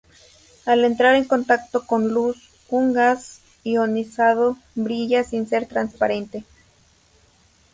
[0.65, 6.43] Al entrar en contacto con luz, un gas ionizado brilla sin ser transparente.